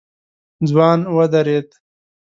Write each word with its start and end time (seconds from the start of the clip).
ځوان 0.69 0.99
ودرېد. 1.15 1.67